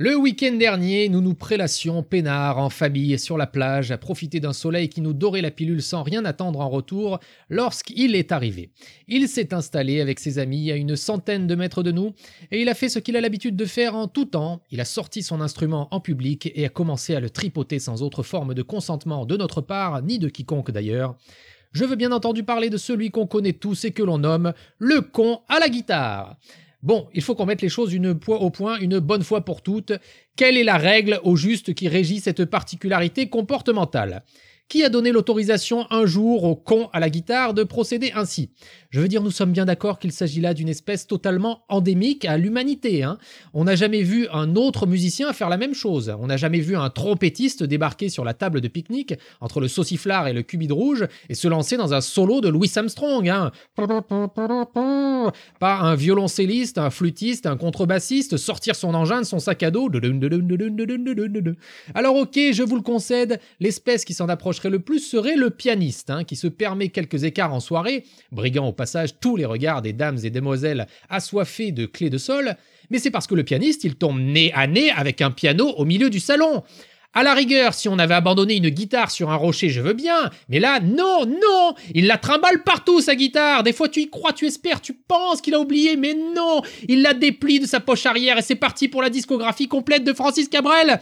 Le 0.00 0.14
week-end 0.14 0.52
dernier, 0.52 1.08
nous 1.08 1.20
nous 1.20 1.34
prélassions 1.34 2.04
peinard 2.04 2.58
en 2.58 2.70
famille 2.70 3.18
sur 3.18 3.36
la 3.36 3.48
plage 3.48 3.90
à 3.90 3.98
profiter 3.98 4.38
d'un 4.38 4.52
soleil 4.52 4.88
qui 4.88 5.00
nous 5.00 5.12
dorait 5.12 5.40
la 5.40 5.50
pilule 5.50 5.82
sans 5.82 6.04
rien 6.04 6.24
attendre 6.24 6.60
en 6.60 6.68
retour 6.68 7.18
lorsqu'il 7.50 8.14
est 8.14 8.30
arrivé. 8.30 8.70
Il 9.08 9.26
s'est 9.26 9.52
installé 9.52 10.00
avec 10.00 10.20
ses 10.20 10.38
amis 10.38 10.70
à 10.70 10.76
une 10.76 10.94
centaine 10.94 11.48
de 11.48 11.56
mètres 11.56 11.82
de 11.82 11.90
nous 11.90 12.12
et 12.52 12.62
il 12.62 12.68
a 12.68 12.74
fait 12.74 12.88
ce 12.88 13.00
qu'il 13.00 13.16
a 13.16 13.20
l'habitude 13.20 13.56
de 13.56 13.64
faire 13.64 13.96
en 13.96 14.06
tout 14.06 14.26
temps. 14.26 14.62
Il 14.70 14.80
a 14.80 14.84
sorti 14.84 15.24
son 15.24 15.40
instrument 15.40 15.88
en 15.90 15.98
public 15.98 16.48
et 16.54 16.64
a 16.64 16.68
commencé 16.68 17.16
à 17.16 17.20
le 17.20 17.28
tripoter 17.28 17.80
sans 17.80 18.04
autre 18.04 18.22
forme 18.22 18.54
de 18.54 18.62
consentement 18.62 19.26
de 19.26 19.36
notre 19.36 19.62
part, 19.62 20.00
ni 20.02 20.20
de 20.20 20.28
quiconque 20.28 20.70
d'ailleurs. 20.70 21.16
Je 21.72 21.84
veux 21.84 21.96
bien 21.96 22.12
entendu 22.12 22.44
parler 22.44 22.70
de 22.70 22.76
celui 22.76 23.10
qu'on 23.10 23.26
connaît 23.26 23.52
tous 23.52 23.84
et 23.84 23.90
que 23.90 24.04
l'on 24.04 24.18
nomme 24.18 24.52
le 24.78 25.00
con 25.00 25.40
à 25.48 25.58
la 25.58 25.68
guitare. 25.68 26.36
Bon, 26.82 27.08
il 27.12 27.22
faut 27.22 27.34
qu'on 27.34 27.46
mette 27.46 27.62
les 27.62 27.68
choses 27.68 27.92
une 27.92 28.18
au 28.26 28.50
point 28.50 28.78
une 28.78 29.00
bonne 29.00 29.24
fois 29.24 29.44
pour 29.44 29.62
toutes. 29.62 29.92
Quelle 30.36 30.56
est 30.56 30.64
la 30.64 30.78
règle 30.78 31.20
au 31.24 31.34
juste 31.34 31.74
qui 31.74 31.88
régit 31.88 32.20
cette 32.20 32.44
particularité 32.44 33.28
comportementale? 33.28 34.22
Qui 34.68 34.84
a 34.84 34.88
donné 34.88 35.12
l'autorisation 35.12 35.86
un 35.90 36.06
jour 36.06 36.44
au 36.44 36.54
con 36.54 36.88
à 36.92 37.00
la 37.00 37.10
guitare 37.10 37.54
de 37.54 37.64
procéder 37.64 38.12
ainsi? 38.14 38.50
Je 38.90 39.00
veux 39.00 39.08
dire, 39.08 39.22
nous 39.22 39.30
sommes 39.30 39.52
bien 39.52 39.66
d'accord 39.66 39.98
qu'il 39.98 40.12
s'agit 40.12 40.40
là 40.40 40.54
d'une 40.54 40.68
espèce 40.68 41.06
totalement 41.06 41.64
endémique 41.68 42.24
à 42.24 42.38
l'humanité. 42.38 43.02
Hein. 43.02 43.18
On 43.52 43.64
n'a 43.64 43.74
jamais 43.74 44.02
vu 44.02 44.28
un 44.32 44.56
autre 44.56 44.86
musicien 44.86 45.32
faire 45.32 45.50
la 45.50 45.58
même 45.58 45.74
chose. 45.74 46.14
On 46.18 46.26
n'a 46.26 46.38
jamais 46.38 46.60
vu 46.60 46.76
un 46.76 46.88
trompettiste 46.88 47.62
débarquer 47.64 48.08
sur 48.08 48.24
la 48.24 48.32
table 48.32 48.60
de 48.60 48.68
pique-nique 48.68 49.14
entre 49.40 49.60
le 49.60 49.68
sauciflard 49.68 50.28
et 50.28 50.32
le 50.32 50.42
cubide 50.42 50.72
rouge 50.72 51.06
et 51.28 51.34
se 51.34 51.48
lancer 51.48 51.76
dans 51.76 51.92
un 51.92 52.00
solo 52.00 52.40
de 52.40 52.48
Louis 52.48 52.70
Armstrong. 52.74 53.28
Hein. 53.28 53.52
Pas 55.60 55.78
un 55.80 55.94
violoncelliste, 55.94 56.78
un 56.78 56.90
flûtiste, 56.90 57.46
un 57.46 57.56
contrebassiste 57.56 58.36
sortir 58.36 58.74
son 58.74 58.94
engin 58.94 59.20
de 59.20 59.26
son 59.26 59.38
sac 59.38 59.62
à 59.62 59.70
dos. 59.70 59.90
Alors 61.94 62.16
ok, 62.16 62.38
je 62.52 62.62
vous 62.62 62.76
le 62.76 62.82
concède, 62.82 63.40
l'espèce 63.60 64.04
qui 64.04 64.14
s'en 64.14 64.28
approche 64.28 64.57
le 64.66 64.80
plus 64.80 64.98
serait 64.98 65.36
le 65.36 65.50
pianiste, 65.50 66.10
hein, 66.10 66.24
qui 66.24 66.34
se 66.34 66.48
permet 66.48 66.88
quelques 66.88 67.22
écarts 67.22 67.54
en 67.54 67.60
soirée, 67.60 68.04
briguant 68.32 68.66
au 68.66 68.72
passage 68.72 69.20
tous 69.20 69.36
les 69.36 69.44
regards 69.44 69.82
des 69.82 69.92
dames 69.92 70.18
et 70.24 70.30
demoiselles 70.30 70.88
assoiffées 71.08 71.70
de 71.70 71.86
clés 71.86 72.10
de 72.10 72.18
sol, 72.18 72.56
mais 72.90 72.98
c'est 72.98 73.10
parce 73.12 73.26
que 73.26 73.34
le 73.34 73.44
pianiste, 73.44 73.84
il 73.84 73.94
tombe 73.94 74.18
nez 74.18 74.52
à 74.54 74.66
nez 74.66 74.90
avec 74.90 75.20
un 75.20 75.30
piano 75.30 75.68
au 75.76 75.84
milieu 75.84 76.10
du 76.10 76.18
salon. 76.18 76.64
À 77.14 77.22
la 77.22 77.32
rigueur, 77.32 77.72
si 77.72 77.88
on 77.88 77.98
avait 77.98 78.14
abandonné 78.14 78.56
une 78.56 78.68
guitare 78.68 79.10
sur 79.10 79.30
un 79.30 79.36
rocher, 79.36 79.70
je 79.70 79.80
veux 79.80 79.94
bien. 79.94 80.30
Mais 80.50 80.60
là, 80.60 80.78
non, 80.78 81.24
non 81.24 81.74
Il 81.94 82.06
la 82.06 82.18
trimballe 82.18 82.62
partout, 82.64 83.00
sa 83.00 83.14
guitare 83.14 83.62
Des 83.62 83.72
fois, 83.72 83.88
tu 83.88 84.02
y 84.02 84.10
crois, 84.10 84.34
tu 84.34 84.46
espères, 84.46 84.82
tu 84.82 84.92
penses 84.92 85.40
qu'il 85.40 85.54
a 85.54 85.60
oublié, 85.60 85.96
mais 85.96 86.14
non 86.14 86.60
Il 86.86 87.00
la 87.02 87.14
déplie 87.14 87.60
de 87.60 87.66
sa 87.66 87.80
poche 87.80 88.04
arrière 88.04 88.36
et 88.38 88.42
c'est 88.42 88.56
parti 88.56 88.88
pour 88.88 89.00
la 89.00 89.08
discographie 89.08 89.68
complète 89.68 90.04
de 90.04 90.12
Francis 90.12 90.48
Cabrel 90.48 91.00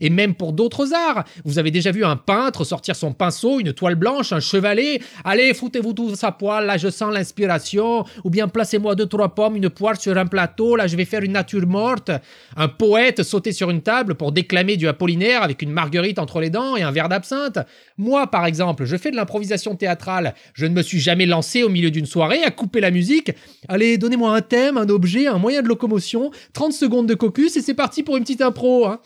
et 0.00 0.10
même 0.10 0.34
pour 0.34 0.52
d'autres 0.52 0.92
arts. 0.94 1.24
Vous 1.44 1.58
avez 1.58 1.70
déjà 1.70 1.90
vu 1.90 2.04
un 2.04 2.16
peintre 2.16 2.64
sortir 2.64 2.96
son 2.96 3.12
pinceau, 3.12 3.60
une 3.60 3.72
toile 3.72 3.94
blanche, 3.94 4.32
un 4.32 4.40
chevalet, 4.40 5.00
allez, 5.24 5.54
foutez-vous 5.54 5.92
tout 5.92 6.14
sa 6.14 6.32
poêle, 6.32 6.66
là 6.66 6.76
je 6.76 6.88
sens 6.88 7.12
l'inspiration, 7.12 8.04
ou 8.24 8.30
bien 8.30 8.48
placez-moi 8.48 8.94
deux, 8.94 9.06
trois 9.06 9.34
pommes, 9.34 9.56
une 9.56 9.70
poire 9.70 10.00
sur 10.00 10.16
un 10.16 10.26
plateau, 10.26 10.76
là 10.76 10.86
je 10.86 10.96
vais 10.96 11.04
faire 11.04 11.22
une 11.22 11.32
nature 11.32 11.66
morte. 11.66 12.10
Un 12.56 12.68
poète 12.68 13.22
sauter 13.22 13.52
sur 13.52 13.70
une 13.70 13.82
table 13.82 14.14
pour 14.14 14.32
déclamer 14.32 14.76
du 14.76 14.88
Apollinaire 14.88 15.42
avec 15.42 15.62
une 15.62 15.70
marguerite 15.70 16.18
entre 16.18 16.40
les 16.40 16.50
dents 16.50 16.76
et 16.76 16.82
un 16.82 16.90
verre 16.90 17.08
d'absinthe. 17.08 17.58
Moi, 17.96 18.26
par 18.26 18.46
exemple, 18.46 18.84
je 18.84 18.96
fais 18.96 19.10
de 19.10 19.16
l'improvisation 19.16 19.74
théâtrale. 19.76 20.34
Je 20.54 20.66
ne 20.66 20.74
me 20.74 20.82
suis 20.82 21.00
jamais 21.00 21.26
lancé 21.26 21.62
au 21.62 21.68
milieu 21.68 21.90
d'une 21.90 22.06
soirée 22.06 22.42
à 22.44 22.50
couper 22.50 22.80
la 22.80 22.90
musique. 22.90 23.32
Allez, 23.68 23.98
donnez-moi 23.98 24.34
un 24.34 24.40
thème, 24.40 24.76
un 24.76 24.88
objet, 24.88 25.26
un 25.26 25.38
moyen 25.38 25.62
de 25.62 25.68
locomotion, 25.68 26.30
30 26.52 26.72
secondes 26.72 27.06
de 27.06 27.14
caucus 27.14 27.56
et 27.56 27.62
c'est 27.62 27.74
parti 27.74 28.02
pour 28.02 28.16
une 28.16 28.24
petite 28.24 28.42
impro. 28.42 28.86
Hein. 28.86 29.00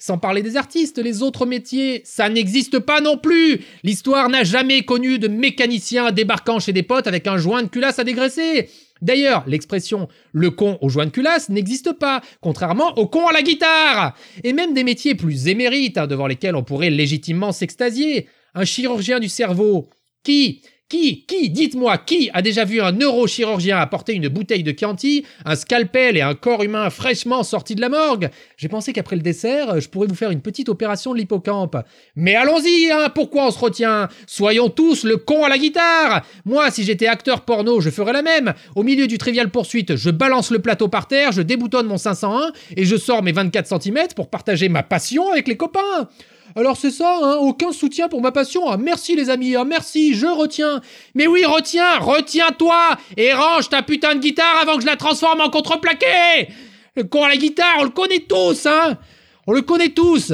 Sans 0.00 0.16
parler 0.16 0.42
des 0.42 0.56
artistes, 0.56 0.98
les 0.98 1.22
autres 1.22 1.44
métiers, 1.44 2.02
ça 2.04 2.28
n'existe 2.28 2.78
pas 2.78 3.00
non 3.00 3.18
plus. 3.18 3.60
L'histoire 3.82 4.28
n'a 4.28 4.44
jamais 4.44 4.82
connu 4.82 5.18
de 5.18 5.26
mécanicien 5.26 6.12
débarquant 6.12 6.60
chez 6.60 6.72
des 6.72 6.84
potes 6.84 7.08
avec 7.08 7.26
un 7.26 7.36
joint 7.36 7.64
de 7.64 7.68
culasse 7.68 7.98
à 7.98 8.04
dégraisser. 8.04 8.68
D'ailleurs, 9.02 9.44
l'expression 9.48 10.08
le 10.32 10.50
con 10.50 10.78
au 10.82 10.88
joint 10.88 11.06
de 11.06 11.10
culasse 11.10 11.48
n'existe 11.48 11.92
pas, 11.92 12.20
contrairement 12.40 12.96
au 12.96 13.06
con 13.06 13.26
à 13.26 13.32
la 13.32 13.42
guitare. 13.42 14.16
Et 14.44 14.52
même 14.52 14.72
des 14.72 14.84
métiers 14.84 15.16
plus 15.16 15.48
émérites, 15.48 15.98
hein, 15.98 16.06
devant 16.06 16.28
lesquels 16.28 16.56
on 16.56 16.64
pourrait 16.64 16.90
légitimement 16.90 17.50
s'extasier. 17.50 18.28
Un 18.54 18.64
chirurgien 18.64 19.18
du 19.18 19.28
cerveau, 19.28 19.90
qui, 20.22 20.62
qui, 20.88 21.26
qui, 21.26 21.50
dites-moi, 21.50 21.98
qui 21.98 22.30
a 22.32 22.40
déjà 22.40 22.64
vu 22.64 22.80
un 22.80 22.92
neurochirurgien 22.92 23.76
apporter 23.76 24.14
une 24.14 24.28
bouteille 24.28 24.62
de 24.62 24.72
Chianti, 24.72 25.26
un 25.44 25.54
scalpel 25.54 26.16
et 26.16 26.22
un 26.22 26.34
corps 26.34 26.62
humain 26.62 26.88
fraîchement 26.88 27.42
sorti 27.42 27.74
de 27.74 27.82
la 27.82 27.90
morgue? 27.90 28.30
J'ai 28.56 28.68
pensé 28.68 28.94
qu'après 28.94 29.16
le 29.16 29.22
dessert, 29.22 29.80
je 29.80 29.88
pourrais 29.88 30.06
vous 30.06 30.14
faire 30.14 30.30
une 30.30 30.40
petite 30.40 30.70
opération 30.70 31.12
de 31.12 31.18
l'hippocampe. 31.18 31.76
Mais 32.16 32.34
allons-y, 32.34 32.90
hein, 32.90 33.10
pourquoi 33.14 33.48
on 33.48 33.50
se 33.50 33.58
retient? 33.58 34.08
Soyons 34.26 34.70
tous 34.70 35.04
le 35.04 35.18
con 35.18 35.44
à 35.44 35.50
la 35.50 35.58
guitare 35.58 36.24
Moi, 36.46 36.70
si 36.70 36.84
j'étais 36.84 37.06
acteur 37.06 37.42
porno, 37.42 37.82
je 37.82 37.90
ferais 37.90 38.14
la 38.14 38.22
même. 38.22 38.54
Au 38.74 38.82
milieu 38.82 39.06
du 39.06 39.18
trivial 39.18 39.50
poursuite, 39.50 39.96
je 39.96 40.08
balance 40.08 40.50
le 40.50 40.60
plateau 40.60 40.88
par 40.88 41.06
terre, 41.06 41.32
je 41.32 41.42
déboutonne 41.42 41.86
mon 41.86 41.98
501 41.98 42.52
et 42.76 42.86
je 42.86 42.96
sors 42.96 43.22
mes 43.22 43.32
24 43.32 43.82
cm 43.82 44.08
pour 44.16 44.30
partager 44.30 44.70
ma 44.70 44.82
passion 44.82 45.30
avec 45.30 45.48
les 45.48 45.56
copains. 45.58 46.08
Alors 46.58 46.76
c'est 46.76 46.90
ça, 46.90 47.20
hein, 47.22 47.36
aucun 47.36 47.70
soutien 47.70 48.08
pour 48.08 48.20
ma 48.20 48.32
passion. 48.32 48.68
Ah, 48.68 48.76
merci 48.76 49.14
les 49.14 49.30
amis, 49.30 49.54
ah, 49.54 49.64
merci, 49.64 50.14
je 50.14 50.26
retiens. 50.26 50.80
Mais 51.14 51.28
oui, 51.28 51.44
retiens, 51.44 52.00
retiens-toi 52.00 52.98
et 53.16 53.32
range 53.32 53.68
ta 53.68 53.84
putain 53.84 54.16
de 54.16 54.20
guitare 54.20 54.58
avant 54.60 54.74
que 54.74 54.80
je 54.80 54.86
la 54.86 54.96
transforme 54.96 55.40
en 55.40 55.50
contreplaqué. 55.50 56.48
Le 56.96 57.04
con 57.04 57.22
à 57.22 57.28
la 57.28 57.36
guitare, 57.36 57.76
on 57.78 57.84
le 57.84 57.90
connaît 57.90 58.24
tous, 58.28 58.66
hein. 58.66 58.98
On 59.46 59.52
le 59.52 59.62
connaît 59.62 59.90
tous. 59.90 60.32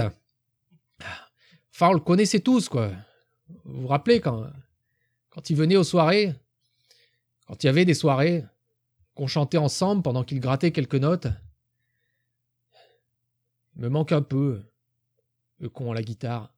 Enfin, 1.75 1.89
on 1.91 1.93
le 1.93 2.01
connaissait 2.01 2.41
tous, 2.41 2.71
quoi. 2.71 2.91
Vous 3.67 3.83
vous 3.83 3.89
rappelez 3.89 4.21
quand, 4.21 4.47
quand 5.29 5.51
il 5.51 5.57
venait 5.57 5.77
aux 5.77 5.85
soirées, 5.85 6.33
quand 7.47 7.63
il 7.63 7.67
y 7.67 7.69
avait 7.69 7.85
des 7.85 7.93
soirées, 7.93 8.45
qu'on 9.15 9.27
chantait 9.27 9.59
ensemble 9.59 10.01
pendant 10.01 10.25
qu'il 10.25 10.41
grattait 10.41 10.73
quelques 10.73 10.95
notes? 10.95 11.27
Il 13.77 13.83
me 13.83 13.91
manque 13.91 14.13
un 14.13 14.23
peu 14.23 14.63
con 15.73 15.91
à 15.91 15.95
la 15.95 16.03
guitare. 16.03 16.54